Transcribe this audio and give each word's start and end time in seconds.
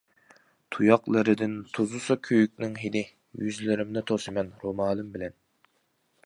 تۇياقلىرىدىن 0.75 1.53
توزۇسا 1.77 2.17
كۆيۈكنىڭ 2.29 2.73
ھىدى، 2.85 3.05
يۈزلىرىمنى 3.43 4.05
توسىمەن 4.13 4.51
رومالىم 4.65 5.15
بىلەن. 5.19 5.39